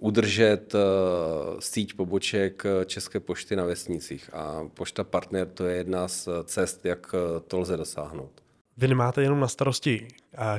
udržet 0.00 0.74
síť 1.58 1.96
poboček 1.96 2.62
České 2.84 3.20
pošty 3.20 3.56
na 3.56 3.64
vesnicích. 3.64 4.30
A 4.32 4.68
Pošta 4.74 5.04
Partner 5.04 5.46
to 5.46 5.64
je 5.64 5.76
jedna 5.76 6.08
z 6.08 6.28
cest, 6.44 6.84
jak 6.84 7.14
to 7.46 7.58
lze 7.58 7.76
dosáhnout. 7.76 8.30
Vy 8.76 8.88
nemáte 8.88 9.22
jenom 9.22 9.40
na 9.40 9.48
starosti 9.48 10.08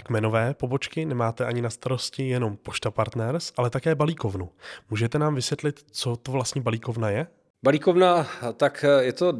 kmenové 0.04 0.54
pobočky, 0.54 1.06
nemáte 1.06 1.46
ani 1.46 1.62
na 1.62 1.70
starosti 1.70 2.30
jenom 2.30 2.58
Pošta 2.58 2.92
Partners, 2.92 3.54
ale 3.58 3.70
také 3.70 3.96
balíkovnu. 3.96 4.50
Můžete 4.90 5.20
nám 5.20 5.36
vysvětlit, 5.36 5.86
co 5.92 6.16
to 6.16 6.32
vlastně 6.32 6.62
balíkovna 6.62 7.10
je? 7.10 7.28
Balíkovna, 7.64 8.28
tak 8.58 8.86
je 9.00 9.14
to 9.14 9.34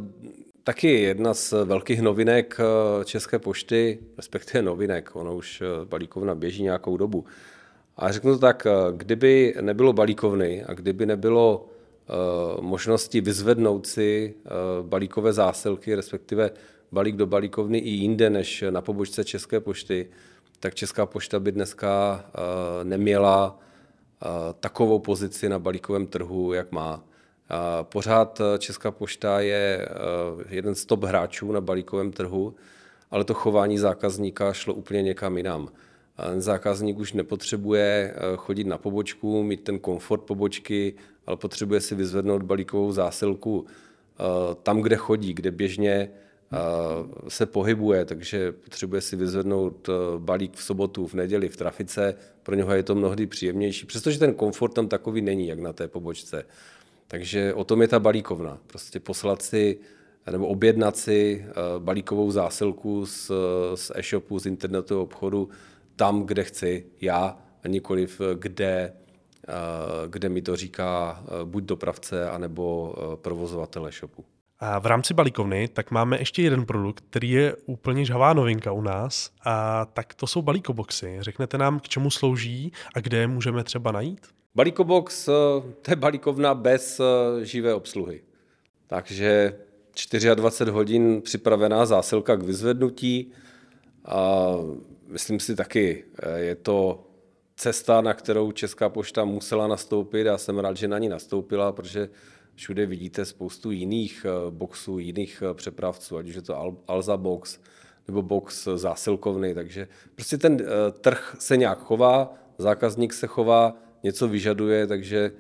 taky 0.64 1.02
jedna 1.02 1.34
z 1.34 1.54
velkých 1.66 2.02
novinek 2.02 2.58
České 3.06 3.40
pošty, 3.40 4.00
respektive 4.18 4.62
novinek, 4.62 5.16
ono 5.16 5.36
už 5.36 5.64
balíkovna 5.84 6.36
běží 6.36 6.64
nějakou 6.64 6.98
dobu. 6.98 7.26
A 8.02 8.12
řeknu 8.12 8.34
to 8.34 8.40
tak, 8.40 8.68
kdyby 8.92 9.56
nebylo 9.62 9.94
balíkovny 9.94 10.64
a 10.64 10.74
kdyby 10.74 11.06
nebylo 11.06 11.66
možnosti 12.62 13.22
vyzvednout 13.22 13.88
si 13.88 14.34
balíkové 14.82 15.34
zásilky, 15.34 15.96
respektive 15.96 16.52
balík 16.92 17.16
do 17.16 17.28
balíkovny 17.28 17.78
i 17.78 17.90
jinde 17.90 18.30
než 18.30 18.64
na 18.70 18.82
pobočce 18.82 19.24
České 19.24 19.60
pošty, 19.60 20.10
tak 20.60 20.76
Česká 20.76 21.06
pošta 21.06 21.40
by 21.40 21.52
dneska 21.52 22.24
eh, 22.26 22.84
neměla 22.84 23.60
eh, 23.60 24.28
takovou 24.60 25.00
pozici 25.00 25.50
na 25.50 25.60
balíkovém 25.60 26.08
trhu, 26.08 26.54
jak 26.54 26.72
má. 26.72 27.04
Pořád 27.82 28.42
eh, 28.42 28.58
Česká 28.58 28.92
pošta 28.92 29.40
je 29.40 29.90
jeden 30.50 30.76
z 30.76 30.86
top 30.86 31.04
hráčů 31.04 31.52
na 31.52 31.62
balíkovém 31.62 32.12
trhu, 32.12 32.56
ale 33.12 33.24
to 33.24 33.34
chování 33.34 33.78
zákazníka 33.78 34.54
šlo 34.54 34.74
úplně 34.74 35.02
někam 35.02 35.38
jinam. 35.38 35.70
Zákazník 36.38 37.00
už 37.00 37.14
nepotřebuje 37.14 38.16
chodit 38.36 38.68
na 38.68 38.78
pobočku, 38.78 39.44
mít 39.44 39.64
ten 39.64 39.80
komfort 39.80 40.22
pobočky, 40.22 40.94
ale 41.26 41.38
potřebuje 41.38 41.82
si 41.82 41.96
vyzvednout 41.96 42.44
balíkovou 42.44 42.92
zásilku 42.92 43.66
tam, 44.64 44.82
kde 44.82 44.96
chodí, 44.96 45.34
kde 45.34 45.52
běžně 45.52 46.10
se 47.28 47.46
pohybuje, 47.46 48.06
takže 48.06 48.52
potřebuje 48.52 49.02
si 49.02 49.16
vyzvednout 49.16 49.90
eh, 49.90 49.94
balík 50.18 50.56
v 50.56 50.64
sobotu, 50.64 51.08
v 51.08 51.14
neděli, 51.14 51.50
v 51.50 51.58
trafice, 51.58 52.16
pro 52.44 52.56
něho 52.56 52.74
je 52.74 52.84
to 52.84 52.96
mnohdy 52.96 53.28
příjemnější, 53.28 53.86
přestože 53.86 54.20
ten 54.20 54.34
komfort 54.34 54.74
tam 54.74 54.88
takový 54.88 55.22
není, 55.22 55.48
jak 55.48 55.60
na 55.60 55.74
té 55.74 55.88
pobočce. 55.88 56.46
Takže 57.08 57.54
o 57.54 57.64
tom 57.64 57.82
je 57.82 57.88
ta 57.88 58.00
balíkovna. 58.00 58.58
Prostě 58.68 59.00
poslat 59.00 59.42
si 59.42 59.80
nebo 60.32 60.48
objednat 60.48 60.98
si 60.98 61.46
eh, 61.48 61.54
balíkovou 61.80 62.32
zásilku 62.32 63.06
z, 63.06 63.32
z 63.76 63.92
e-shopu, 63.96 64.40
z 64.40 64.46
internetového 64.46 65.04
obchodu 65.04 65.50
tam, 65.96 66.24
kde 66.24 66.44
chci 66.44 66.86
já 67.02 67.38
a 67.64 67.68
nikoliv 67.68 68.22
kde, 68.34 68.94
eh, 69.48 69.54
kde 70.08 70.30
mi 70.30 70.42
to 70.42 70.56
říká 70.56 71.24
buď 71.44 71.64
dopravce, 71.64 72.30
anebo 72.30 72.96
provozovatel 73.22 73.88
e-shopu. 73.88 74.26
A 74.64 74.80
v 74.80 74.86
rámci 74.86 75.14
balíkovny 75.14 75.68
tak 75.68 75.92
máme 75.92 76.20
ještě 76.20 76.42
jeden 76.42 76.66
produkt, 76.66 77.04
který 77.10 77.32
je 77.32 77.56
úplně 77.66 78.06
žhavá 78.06 78.34
novinka 78.34 78.72
u 78.72 78.82
nás, 78.82 79.32
a 79.46 79.86
tak 79.86 80.14
to 80.14 80.28
jsou 80.28 80.42
balíkoboxy. 80.42 81.18
Řeknete 81.20 81.58
nám, 81.58 81.80
k 81.80 81.90
čemu 81.90 82.12
slouží 82.12 82.72
a 82.96 83.00
kde 83.00 83.18
je 83.18 83.28
můžeme 83.28 83.64
třeba 83.64 83.92
najít? 83.92 84.28
Balíkobox, 84.56 85.28
eh, 85.28 85.32
to 85.82 85.92
je 85.92 85.96
balíkovna 85.96 86.54
bez 86.54 87.00
eh, 87.00 87.46
živé 87.46 87.74
obsluhy. 87.74 88.22
Takže 88.88 89.56
24 90.36 90.72
hodin 90.72 91.22
připravená 91.22 91.86
zásilka 91.86 92.36
k 92.36 92.44
vyzvednutí. 92.44 93.32
A 94.06 94.48
myslím 95.12 95.40
si 95.40 95.56
taky, 95.56 96.04
eh, 96.20 96.40
je 96.40 96.56
to 96.56 97.08
cesta, 97.56 98.02
na 98.02 98.14
kterou 98.14 98.52
Česká 98.52 98.90
pošta 98.90 99.26
musela 99.26 99.68
nastoupit. 99.68 100.28
A 100.28 100.38
jsem 100.38 100.60
rád, 100.60 100.78
že 100.78 100.88
na 100.88 101.00
ní 101.00 101.10
nastoupila, 101.10 101.72
protože 101.72 102.10
všude 102.56 102.86
vidíte 102.86 103.26
spoustu 103.26 103.72
jiných 103.72 104.26
eh, 104.26 104.52
boxů, 104.52 105.00
jiných 105.00 105.44
eh, 105.46 105.54
přepravců, 105.54 106.18
ať 106.18 106.30
už 106.30 106.36
je 106.36 106.42
to 106.42 106.76
Alza 106.88 107.18
Box 107.18 107.60
nebo 108.08 108.22
box 108.22 108.68
zásilkovny, 108.76 109.54
takže 109.54 109.88
prostě 110.16 110.38
ten 110.38 110.58
trh 111.02 111.36
se 111.40 111.58
nějak 111.58 111.80
chová, 111.80 112.34
zákazník 112.58 113.14
se 113.14 113.28
chová, 113.28 113.78
něco 114.04 114.28
vyžaduje, 114.28 114.88
takže 114.88 115.32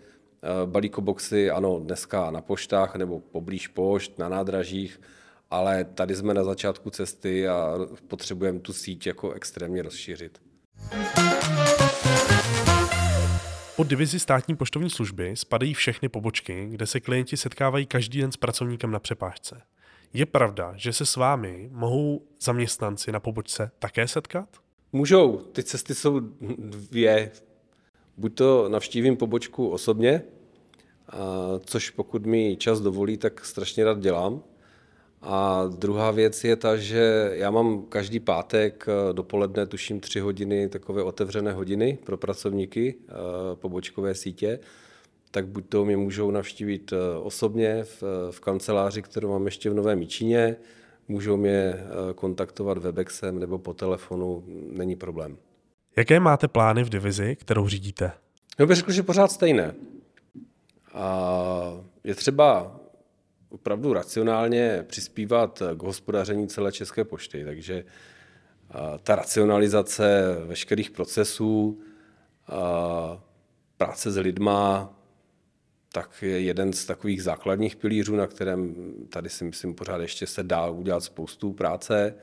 balíkoboxy, 0.65 1.49
ano, 1.49 1.79
dneska 1.79 2.31
na 2.31 2.41
poštách 2.41 2.95
nebo 2.95 3.19
poblíž 3.19 3.67
pošt, 3.67 4.19
na 4.19 4.29
nádražích, 4.29 5.01
ale 5.51 5.83
tady 5.85 6.15
jsme 6.15 6.33
na 6.33 6.43
začátku 6.43 6.89
cesty 6.89 7.47
a 7.47 7.77
potřebujeme 8.07 8.59
tu 8.59 8.73
síť 8.73 9.07
jako 9.07 9.31
extrémně 9.31 9.81
rozšířit. 9.81 10.41
Pod 13.75 13.87
divizi 13.87 14.19
státní 14.19 14.55
poštovní 14.55 14.89
služby 14.89 15.35
spadají 15.35 15.73
všechny 15.73 16.09
pobočky, 16.09 16.67
kde 16.69 16.87
se 16.87 16.99
klienti 16.99 17.37
setkávají 17.37 17.85
každý 17.85 18.21
den 18.21 18.31
s 18.31 18.37
pracovníkem 18.37 18.91
na 18.91 18.99
přepážce. 18.99 19.61
Je 20.13 20.25
pravda, 20.25 20.73
že 20.75 20.93
se 20.93 21.05
s 21.05 21.15
vámi 21.15 21.69
mohou 21.71 22.21
zaměstnanci 22.41 23.11
na 23.11 23.19
pobočce 23.19 23.71
také 23.79 24.07
setkat? 24.07 24.49
Můžou. 24.93 25.37
Ty 25.37 25.63
cesty 25.63 25.95
jsou 25.95 26.19
dvě. 26.57 27.31
Buď 28.17 28.35
to 28.35 28.69
navštívím 28.69 29.17
pobočku 29.17 29.69
osobně, 29.69 30.21
což 31.65 31.89
pokud 31.89 32.25
mi 32.25 32.55
čas 32.55 32.79
dovolí, 32.79 33.17
tak 33.17 33.45
strašně 33.45 33.83
rád 33.83 33.99
dělám. 33.99 34.43
A 35.21 35.63
druhá 35.67 36.11
věc 36.11 36.43
je 36.43 36.55
ta, 36.55 36.77
že 36.77 37.31
já 37.33 37.51
mám 37.51 37.81
každý 37.81 38.19
pátek 38.19 38.85
eh, 38.87 39.13
dopoledne, 39.13 39.65
tuším 39.65 39.99
tři 39.99 40.19
hodiny, 40.19 40.69
takové 40.69 41.03
otevřené 41.03 41.51
hodiny 41.51 41.97
pro 42.05 42.17
pracovníky 42.17 42.95
eh, 42.95 43.13
pobočkové 43.55 44.15
sítě, 44.15 44.59
tak 45.31 45.47
buď 45.47 45.65
to 45.69 45.85
mě 45.85 45.97
můžou 45.97 46.31
navštívit 46.31 46.93
eh, 46.93 47.17
osobně 47.17 47.83
v, 47.83 48.03
v 48.31 48.39
kanceláři, 48.39 49.01
kterou 49.01 49.29
mám 49.29 49.45
ještě 49.45 49.69
v 49.69 49.73
Novém 49.73 49.99
Míčině, 49.99 50.55
můžou 51.07 51.37
mě 51.37 51.73
kontaktovat 52.15 52.77
webexem 52.77 53.39
nebo 53.39 53.57
po 53.57 53.73
telefonu, 53.73 54.43
není 54.71 54.95
problém. 54.95 55.37
Jaké 55.95 56.19
máte 56.19 56.47
plány 56.47 56.83
v 56.83 56.89
divizi, 56.89 57.35
kterou 57.35 57.67
řídíte? 57.67 58.11
Já 58.59 58.65
bych 58.65 58.77
řekl, 58.77 58.91
že 58.91 59.03
pořád 59.03 59.31
stejné. 59.31 59.75
A 60.93 61.83
je 62.03 62.15
třeba 62.15 62.75
opravdu 63.51 63.93
racionálně 63.93 64.85
přispívat 64.87 65.61
k 65.77 65.83
hospodaření 65.83 66.47
celé 66.47 66.71
České 66.71 67.03
pošty, 67.03 67.45
takže 67.45 67.85
ta 69.03 69.15
racionalizace 69.15 70.35
veškerých 70.45 70.91
procesů, 70.91 71.81
práce 73.77 74.11
s 74.11 74.17
lidma, 74.17 74.93
tak 75.93 76.21
je 76.21 76.41
jeden 76.41 76.73
z 76.73 76.85
takových 76.85 77.23
základních 77.23 77.75
pilířů, 77.75 78.15
na 78.15 78.27
kterém 78.27 78.75
tady 79.09 79.29
si 79.29 79.43
myslím 79.43 79.73
pořád 79.73 80.01
ještě 80.01 80.27
se 80.27 80.43
dá 80.43 80.67
udělat 80.67 81.03
spoustu 81.03 81.53
práce. 81.53 82.15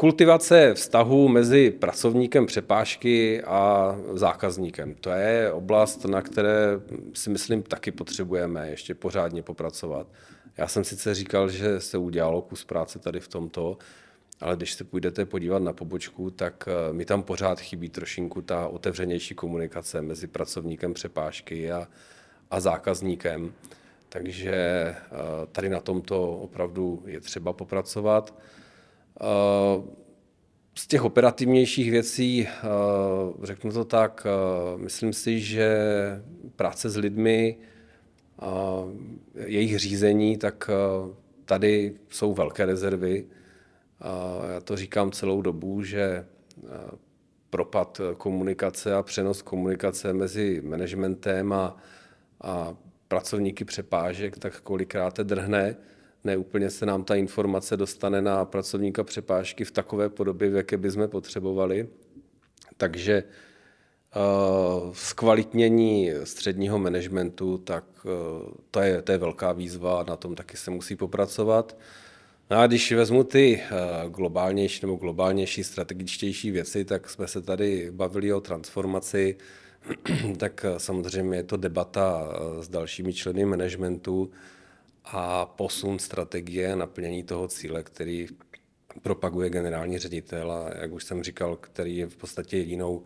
Kultivace 0.00 0.74
vztahu 0.74 1.28
mezi 1.28 1.70
pracovníkem 1.70 2.46
přepážky 2.46 3.42
a 3.42 3.96
zákazníkem. 4.12 4.94
To 4.94 5.10
je 5.10 5.52
oblast, 5.52 6.04
na 6.04 6.22
které 6.22 6.80
si 7.14 7.30
myslím 7.30 7.62
taky 7.62 7.92
potřebujeme 7.92 8.70
ještě 8.70 8.94
pořádně 8.94 9.42
popracovat. 9.42 10.06
Já 10.56 10.68
jsem 10.68 10.84
sice 10.84 11.14
říkal, 11.14 11.48
že 11.50 11.80
se 11.80 11.98
udělalo 11.98 12.42
kus 12.42 12.64
práce 12.64 12.98
tady 12.98 13.20
v 13.20 13.28
tomto, 13.28 13.78
ale 14.40 14.56
když 14.56 14.72
se 14.72 14.84
půjdete 14.84 15.24
podívat 15.24 15.62
na 15.62 15.72
pobočku, 15.72 16.30
tak 16.30 16.68
eh, 16.68 16.92
mi 16.92 17.04
tam 17.04 17.22
pořád 17.22 17.60
chybí 17.60 17.88
trošinku 17.88 18.42
ta 18.42 18.68
otevřenější 18.68 19.34
komunikace 19.34 20.02
mezi 20.02 20.26
pracovníkem 20.26 20.94
přepážky 20.94 21.72
a, 21.72 21.88
a 22.50 22.60
zákazníkem. 22.60 23.52
Takže 24.08 24.54
eh, 24.54 24.96
tady 25.52 25.68
na 25.68 25.80
tomto 25.80 26.32
opravdu 26.32 27.02
je 27.06 27.20
třeba 27.20 27.52
popracovat. 27.52 28.34
Eh, 29.20 29.82
z 30.74 30.86
těch 30.86 31.04
operativnějších 31.04 31.90
věcí, 31.90 32.48
eh, 32.48 32.66
řeknu 33.42 33.72
to 33.72 33.84
tak, 33.84 34.26
eh, 34.26 34.78
myslím 34.78 35.12
si, 35.12 35.40
že 35.40 35.78
práce 36.56 36.90
s 36.90 36.96
lidmi, 36.96 37.58
jejich 39.34 39.78
řízení, 39.78 40.36
tak 40.36 40.70
tady 41.44 41.94
jsou 42.08 42.34
velké 42.34 42.66
rezervy. 42.66 43.26
Já 44.54 44.60
to 44.60 44.76
říkám 44.76 45.10
celou 45.10 45.42
dobu, 45.42 45.82
že 45.82 46.26
propad 47.50 48.00
komunikace 48.16 48.94
a 48.94 49.02
přenos 49.02 49.42
komunikace 49.42 50.12
mezi 50.12 50.62
managementem 50.64 51.52
a, 51.52 51.76
a 52.40 52.74
pracovníky 53.08 53.64
přepážek 53.64 54.38
tak 54.38 54.60
kolikrát 54.60 55.20
drhne 55.20 55.76
neúplně 56.24 56.70
se 56.70 56.86
nám 56.86 57.04
ta 57.04 57.14
informace 57.14 57.76
dostane 57.76 58.22
na 58.22 58.44
pracovníka 58.44 59.04
přepážky 59.04 59.64
v 59.64 59.70
takové 59.70 60.08
podobě, 60.08 60.50
v 60.50 60.54
jaké 60.54 60.76
bychom 60.76 61.08
potřebovali. 61.08 61.88
Takže 62.76 63.24
uh, 64.16 64.92
zkvalitnění 64.92 66.10
středního 66.24 66.78
managementu, 66.78 67.58
tak 67.58 67.84
uh, 68.04 68.10
to, 68.70 68.80
je, 68.80 69.02
to 69.02 69.12
je 69.12 69.18
velká 69.18 69.52
výzva, 69.52 70.04
na 70.08 70.16
tom 70.16 70.34
taky 70.34 70.56
se 70.56 70.70
musí 70.70 70.96
popracovat. 70.96 71.76
No 72.50 72.58
a 72.58 72.66
když 72.66 72.92
vezmu 72.92 73.24
ty 73.24 73.62
uh, 73.62 74.10
globálnější 74.10 74.80
nebo 74.82 74.96
globálnější, 74.96 75.64
strategičtější 75.64 76.50
věci, 76.50 76.84
tak 76.84 77.10
jsme 77.10 77.28
se 77.28 77.42
tady 77.42 77.90
bavili 77.90 78.32
o 78.32 78.40
transformaci, 78.40 79.36
tak 80.36 80.66
samozřejmě 80.78 81.36
je 81.36 81.42
to 81.42 81.56
debata 81.56 82.28
s 82.60 82.68
dalšími 82.68 83.12
členy 83.12 83.44
managementu, 83.44 84.30
a 85.04 85.46
posun 85.46 85.98
strategie 85.98 86.76
naplnění 86.76 87.22
toho 87.22 87.48
cíle, 87.48 87.82
který 87.82 88.26
propaguje 89.02 89.50
generální 89.50 89.98
ředitel 89.98 90.52
a 90.52 90.70
jak 90.80 90.92
už 90.92 91.04
jsem 91.04 91.22
říkal, 91.22 91.56
který 91.56 91.96
je 91.96 92.06
v 92.06 92.16
podstatě 92.16 92.56
jedinou 92.56 93.02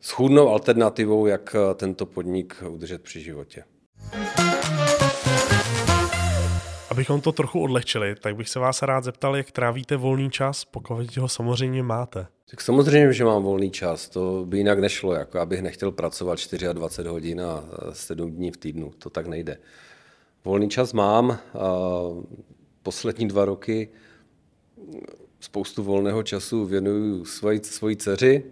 schůdnou 0.00 0.48
alternativou, 0.48 1.26
jak 1.26 1.56
tento 1.74 2.06
podnik 2.06 2.62
udržet 2.68 3.02
při 3.02 3.20
životě. 3.20 3.64
Abychom 6.90 7.20
to 7.20 7.32
trochu 7.32 7.62
odlehčili, 7.62 8.14
tak 8.14 8.36
bych 8.36 8.48
se 8.48 8.58
vás 8.58 8.82
rád 8.82 9.04
zeptal, 9.04 9.36
jak 9.36 9.50
trávíte 9.50 9.96
volný 9.96 10.30
čas, 10.30 10.64
pokud 10.64 11.16
ho 11.16 11.28
samozřejmě 11.28 11.82
máte. 11.82 12.26
Tak 12.50 12.60
samozřejmě, 12.60 13.12
že 13.12 13.24
mám 13.24 13.42
volný 13.42 13.70
čas, 13.70 14.08
to 14.08 14.44
by 14.48 14.58
jinak 14.58 14.78
nešlo, 14.78 15.14
jako 15.14 15.40
abych 15.40 15.62
nechtěl 15.62 15.92
pracovat 15.92 16.38
24 16.72 17.08
hodin 17.08 17.40
a 17.40 17.64
7 17.92 18.30
dní 18.30 18.50
v 18.50 18.56
týdnu, 18.56 18.90
to 18.98 19.10
tak 19.10 19.26
nejde. 19.26 19.58
Volný 20.44 20.68
čas 20.68 20.92
mám. 20.92 21.38
Poslední 22.82 23.28
dva 23.28 23.44
roky 23.44 23.88
spoustu 25.40 25.82
volného 25.82 26.22
času 26.22 26.64
věnuju 26.64 27.24
svoji, 27.24 27.60
svoji 27.64 27.96
dceři. 27.96 28.44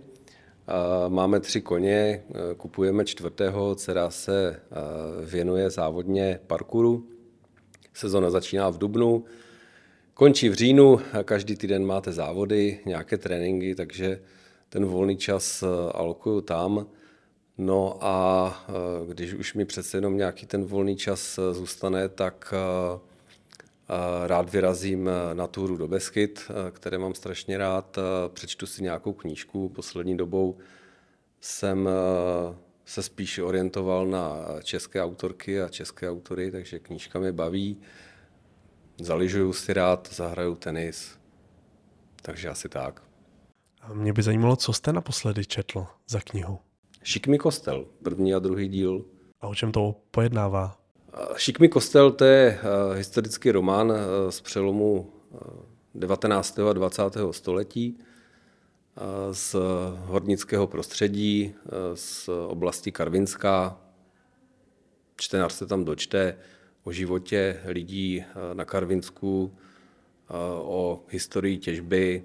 Máme 1.08 1.40
tři 1.40 1.60
koně, 1.60 2.22
kupujeme 2.56 3.04
čtvrtého, 3.04 3.74
dcera 3.74 4.10
se 4.10 4.60
věnuje 5.24 5.70
závodně 5.70 6.40
parkouru. 6.46 7.06
Sezona 7.94 8.30
začíná 8.30 8.70
v 8.70 8.78
dubnu, 8.78 9.24
končí 10.14 10.48
v 10.48 10.54
říjnu, 10.54 11.00
každý 11.24 11.56
týden 11.56 11.86
máte 11.86 12.12
závody, 12.12 12.80
nějaké 12.86 13.18
tréninky, 13.18 13.74
takže 13.74 14.20
ten 14.68 14.84
volný 14.84 15.16
čas 15.16 15.64
alokuju 15.94 16.40
tam. 16.40 16.86
No 17.62 17.98
a 18.00 18.64
eh, 18.68 18.72
když 19.06 19.32
už 19.34 19.54
mi 19.54 19.64
přece 19.64 19.96
jenom 19.96 20.16
nějaký 20.16 20.46
ten 20.46 20.64
volný 20.64 20.96
čas 20.96 21.38
eh, 21.38 21.54
zůstane, 21.54 22.08
tak 22.08 22.54
eh, 22.56 23.00
rád 24.26 24.50
vyrazím 24.50 25.10
na 25.32 25.46
túru 25.46 25.76
do 25.76 25.88
Beskyt, 25.88 26.50
které 26.70 26.98
mám 26.98 27.14
strašně 27.14 27.58
rád. 27.58 27.98
Přečtu 28.28 28.66
si 28.66 28.82
nějakou 28.82 29.12
knížku. 29.12 29.68
Poslední 29.68 30.16
dobou 30.16 30.58
jsem 31.40 31.88
se 32.84 33.02
spíš 33.02 33.38
orientoval 33.38 34.06
na 34.06 34.46
české 34.62 35.02
autorky 35.02 35.62
a 35.62 35.68
české 35.68 36.10
autory, 36.10 36.50
takže 36.50 36.78
knížka 36.78 37.18
mě 37.18 37.32
baví. 37.32 37.80
Zaližuju 39.00 39.52
si 39.52 39.72
rád, 39.72 40.08
zahraju 40.12 40.54
tenis, 40.54 41.18
takže 42.22 42.48
asi 42.48 42.68
tak. 42.68 43.02
Mě 43.94 44.12
by 44.12 44.22
zajímalo, 44.22 44.56
co 44.56 44.72
jste 44.72 44.92
naposledy 44.92 45.46
četl 45.46 45.86
za 46.08 46.20
knihu. 46.20 46.58
Šikmi 47.02 47.38
kostel, 47.38 47.86
první 48.02 48.34
a 48.34 48.38
druhý 48.38 48.68
díl. 48.68 49.04
A 49.40 49.46
o 49.48 49.54
čem 49.54 49.72
to 49.72 49.96
pojednává? 50.10 50.80
Šikmi 51.36 51.68
kostel 51.68 52.10
to 52.10 52.24
je 52.24 52.60
uh, 52.60 52.96
historický 52.96 53.50
román 53.50 53.90
uh, 53.90 53.96
z 54.30 54.40
přelomu 54.40 55.12
uh, 55.30 55.40
19. 55.94 56.58
a 56.58 56.72
20. 56.72 57.02
století 57.30 57.98
z 59.32 59.56
hornického 59.98 60.66
prostředí, 60.66 61.54
z 61.94 62.28
oblasti 62.28 62.92
Karvinská. 62.92 63.80
Čtenář 65.16 65.52
se 65.52 65.66
tam 65.66 65.84
dočte 65.84 66.36
o 66.84 66.92
životě 66.92 67.60
lidí 67.64 68.24
na 68.52 68.64
Karvinsku, 68.64 69.54
o 70.56 71.04
historii 71.08 71.58
těžby, 71.58 72.24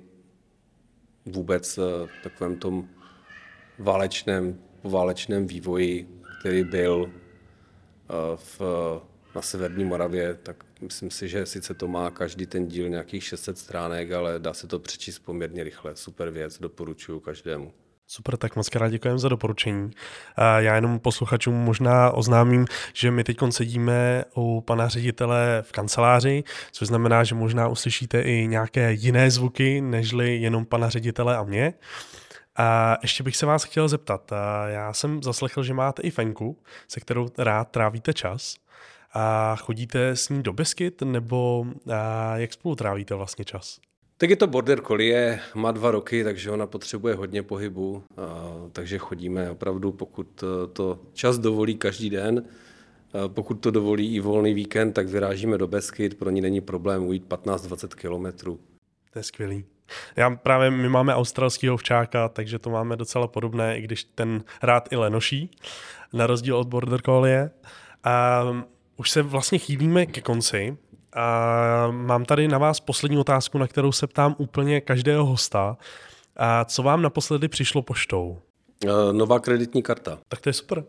vůbec 1.26 1.78
v 2.06 2.24
takovém 2.24 2.58
tom 2.58 2.88
válečném, 3.80 4.60
poválečném 4.82 5.48
vývoji, 5.48 6.08
který 6.40 6.64
byl 6.64 7.10
eh, 7.10 8.14
v, 8.36 8.62
na 9.36 9.42
Severní 9.42 9.86
Moravě, 9.86 10.34
tak 10.34 10.64
myslím 10.82 11.12
si, 11.12 11.28
že 11.28 11.46
sice 11.46 11.74
to 11.74 11.88
má 11.88 12.10
každý 12.10 12.46
ten 12.46 12.68
díl 12.68 12.90
nějakých 12.90 13.24
600 13.24 13.58
stránek, 13.58 14.12
ale 14.12 14.40
dá 14.40 14.54
se 14.54 14.68
to 14.68 14.80
přečíst 14.80 15.20
poměrně 15.20 15.64
rychle. 15.64 15.96
Super 15.96 16.30
věc, 16.30 16.60
doporučuji 16.60 17.20
každému. 17.20 17.74
Super, 18.08 18.38
tak 18.38 18.56
moc 18.56 18.70
krát 18.70 18.90
děkujeme 18.90 19.20
za 19.20 19.30
doporučení. 19.30 19.92
Já 20.58 20.76
jenom 20.76 21.00
posluchačům 21.00 21.56
možná 21.56 22.12
oznámím, 22.12 22.66
že 22.94 23.12
my 23.12 23.24
teď 23.24 23.38
sedíme 23.50 24.24
u 24.36 24.62
pana 24.62 24.88
ředitele 24.88 25.62
v 25.62 25.72
kanceláři, 25.72 26.44
což 26.72 26.88
znamená, 26.88 27.24
že 27.24 27.36
možná 27.36 27.68
uslyšíte 27.68 28.22
i 28.22 28.48
nějaké 28.48 28.94
jiné 28.94 29.32
zvuky, 29.32 29.82
nežli 29.82 30.36
jenom 30.38 30.66
pana 30.66 30.90
ředitele 30.90 31.38
a 31.38 31.44
mě. 31.44 31.74
A 32.56 32.98
ještě 33.02 33.24
bych 33.24 33.38
se 33.38 33.46
vás 33.46 33.64
chtěl 33.64 33.88
zeptat. 33.88 34.32
Já 34.68 34.94
jsem 34.94 35.24
zaslechl, 35.24 35.64
že 35.64 35.74
máte 35.74 36.02
i 36.02 36.12
fenku, 36.12 36.58
se 36.88 37.00
kterou 37.00 37.30
rád 37.38 37.72
trávíte 37.72 38.14
čas. 38.14 38.56
A 39.14 39.56
chodíte 39.56 40.10
s 40.10 40.30
ní 40.30 40.44
do 40.44 40.54
Beskyt, 40.54 41.02
nebo 41.02 41.66
jak 42.36 42.54
spolu 42.54 42.76
trávíte 42.76 43.16
vlastně 43.16 43.46
čas? 43.46 43.80
Tak 44.18 44.30
je 44.30 44.36
to 44.36 44.48
border 44.48 44.82
collie, 44.82 45.40
má 45.56 45.72
dva 45.72 45.92
roky, 45.92 46.24
takže 46.24 46.52
ona 46.52 46.68
potřebuje 46.68 47.16
hodně 47.16 47.44
pohybu, 47.44 48.04
takže 48.72 48.98
chodíme 48.98 49.52
opravdu, 49.52 49.92
pokud 49.92 50.44
to 50.74 51.00
čas 51.14 51.38
dovolí 51.38 51.76
každý 51.76 52.10
den. 52.10 52.44
Pokud 53.28 53.54
to 53.54 53.72
dovolí 53.72 54.16
i 54.16 54.20
volný 54.20 54.54
víkend, 54.54 54.94
tak 54.94 55.08
vyrážíme 55.08 55.58
do 55.58 55.68
Beskyt, 55.68 56.18
pro 56.18 56.30
ní 56.30 56.42
není 56.42 56.62
problém 56.62 57.04
ujít 57.08 57.26
15-20 57.28 57.88
kilometrů. 57.88 58.60
To 59.14 59.20
je 59.20 59.24
skvělý. 59.24 59.66
Já 60.16 60.30
právě, 60.30 60.72
my 60.72 60.90
máme 60.90 61.16
australského 61.16 61.74
ovčáka, 61.74 62.30
takže 62.30 62.60
to 62.60 62.70
máme 62.70 62.96
docela 62.96 63.28
podobné, 63.28 63.78
i 63.78 63.82
když 63.82 64.04
ten 64.04 64.44
rád 64.62 64.88
i 64.92 64.96
lenoší, 64.96 65.52
na 66.14 66.28
rozdíl 66.28 66.58
od 66.58 66.68
Border 66.68 67.02
Collie. 67.02 67.52
A 68.04 68.44
Už 68.98 69.10
se 69.12 69.22
vlastně 69.22 69.58
chýlíme 69.58 70.06
ke 70.06 70.22
konci. 70.22 70.78
A 71.14 71.88
mám 71.92 72.26
tady 72.26 72.48
na 72.48 72.58
vás 72.58 72.80
poslední 72.80 73.18
otázku, 73.18 73.58
na 73.58 73.68
kterou 73.68 73.92
se 73.92 74.08
ptám 74.08 74.36
úplně 74.38 74.82
každého 74.82 75.26
hosta. 75.26 75.78
A 76.36 76.66
co 76.66 76.84
vám 76.84 77.02
naposledy 77.02 77.48
přišlo 77.48 77.82
poštou? 77.82 78.38
Uh, 78.86 79.14
nová 79.14 79.40
kreditní 79.40 79.84
karta. 79.84 80.20
Tak 80.28 80.42
to 80.42 80.50
je 80.50 80.54
super. 80.54 80.84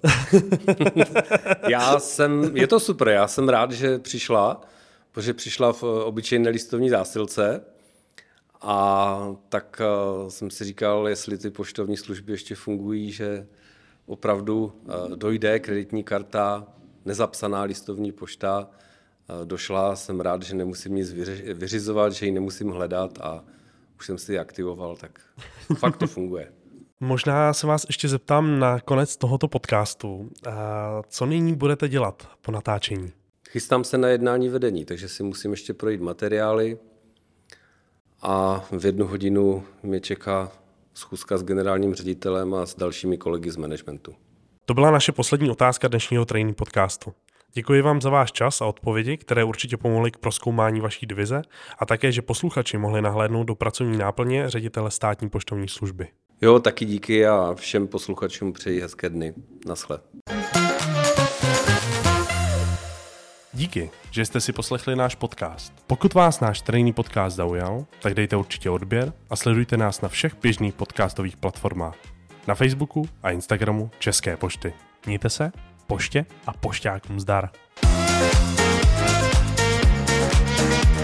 já 1.69 1.99
jsem, 1.99 2.57
je 2.57 2.67
to 2.67 2.81
super, 2.81 3.09
já 3.09 3.29
jsem 3.29 3.49
rád, 3.49 3.73
že 3.73 3.99
přišla, 3.99 4.61
protože 5.13 5.35
přišla 5.35 5.73
v 5.73 5.83
obyčejné 5.83 6.51
listovní 6.51 6.91
zásilce 6.91 7.61
a 8.61 9.37
tak 9.49 9.81
uh, 10.23 10.29
jsem 10.29 10.51
si 10.51 10.64
říkal, 10.64 11.09
jestli 11.09 11.38
ty 11.38 11.51
poštovní 11.51 11.97
služby 11.97 12.33
ještě 12.33 12.55
fungují, 12.55 13.12
že 13.12 13.47
opravdu 14.07 14.64
uh, 14.64 15.16
dojde 15.16 15.59
kreditní 15.59 16.05
karta, 16.05 16.66
nezapsaná 17.05 17.62
listovní 17.62 18.12
pošta, 18.12 18.71
došla, 19.45 19.97
jsem 19.97 20.21
rád, 20.21 20.42
že 20.42 20.55
nemusím 20.55 20.95
nic 20.95 21.12
vyřizovat, 21.55 22.12
že 22.12 22.27
ji 22.27 22.33
nemusím 22.33 22.71
hledat 22.71 23.19
a 23.21 23.45
už 23.99 24.07
jsem 24.07 24.19
si 24.19 24.33
ji 24.33 24.38
aktivoval, 24.38 24.97
tak 24.97 25.21
fakt 25.79 25.97
to 25.97 26.07
funguje. 26.07 26.53
Možná 27.01 27.53
se 27.53 27.66
vás 27.66 27.85
ještě 27.88 28.09
zeptám 28.09 28.59
na 28.59 28.81
konec 28.81 29.16
tohoto 29.16 29.49
podcastu. 29.49 30.31
Co 31.09 31.27
nyní 31.27 31.55
budete 31.55 31.88
dělat 31.88 32.29
po 32.40 32.53
natáčení? 32.53 33.12
Chystám 33.51 33.85
se 33.85 33.99
na 33.99 34.09
jednání 34.09 34.49
vedení, 34.49 34.85
takže 34.85 35.09
si 35.09 35.23
musím 35.23 35.51
ještě 35.51 35.75
projít 35.75 36.01
materiály 36.01 36.79
a 38.23 38.65
v 38.79 38.85
jednu 38.87 39.07
hodinu 39.07 39.65
mě 39.83 40.01
čeká 40.01 40.53
schůzka 40.95 41.39
s 41.39 41.43
generálním 41.43 41.95
ředitelem 41.95 42.55
a 42.55 42.67
s 42.67 42.75
dalšími 42.75 43.19
kolegy 43.19 43.51
z 43.51 43.57
managementu. 43.57 44.15
To 44.65 44.75
byla 44.75 44.91
naše 44.91 45.13
poslední 45.13 45.51
otázka 45.51 45.89
dnešního 45.89 46.25
training 46.25 46.57
podcastu. 46.57 47.13
Děkuji 47.53 47.83
vám 47.83 48.01
za 48.01 48.11
váš 48.11 48.33
čas 48.33 48.61
a 48.61 48.67
odpovědi, 48.67 49.17
které 49.17 49.45
určitě 49.45 49.77
pomohly 49.77 50.11
k 50.11 50.19
proskoumání 50.19 50.81
vaší 50.81 51.07
divize 51.07 51.43
a 51.79 51.87
také, 51.87 52.13
že 52.13 52.23
posluchači 52.23 52.79
mohli 52.79 53.03
nahlédnout 53.03 53.45
do 53.45 53.55
pracovní 53.55 53.99
náplně 53.99 54.51
ředitele 54.51 54.91
státní 54.91 55.29
poštovní 55.29 55.69
služby. 55.69 56.09
Jo, 56.41 56.59
taky 56.61 56.85
díky 56.85 57.27
a 57.27 57.55
všem 57.55 57.89
posluchačům 57.89 58.53
přeji 58.53 58.81
hezké 58.81 59.09
dny. 59.09 59.35
Naschle. 59.67 59.99
Díky, 63.57 63.90
že 64.11 64.25
jste 64.25 64.40
si 64.40 64.53
poslechli 64.53 64.97
náš 64.97 65.14
podcast. 65.14 65.73
Pokud 65.87 66.14
vás 66.14 66.40
náš 66.40 66.61
trejný 66.61 66.92
podcast 66.92 67.37
zaujal, 67.37 67.87
tak 68.03 68.14
dejte 68.14 68.37
určitě 68.37 68.71
odběr 68.71 69.12
a 69.31 69.37
sledujte 69.37 69.77
nás 69.77 70.01
na 70.01 70.09
všech 70.09 70.35
běžných 70.42 70.75
podcastových 70.75 71.37
platformách. 71.37 71.97
Na 72.47 72.55
Facebooku 72.55 73.09
a 73.23 73.31
Instagramu 73.31 73.90
České 73.99 74.37
pošty. 74.37 74.75
Mějte 75.07 75.31
se 75.31 75.53
poště 75.87 76.27
a 76.47 76.53
pošťákům 76.53 77.21
zdar. 77.21 77.51
thank 80.57 80.90
you 80.90 80.96